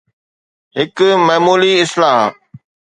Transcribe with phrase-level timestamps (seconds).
[0.75, 0.97] هڪ
[1.27, 2.21] معمولي اصلاح